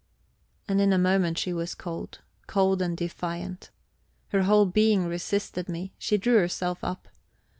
[0.67, 3.69] And in a moment she was cold cold and defiant.
[4.29, 7.07] Her whole being resisted me; she drew herself up.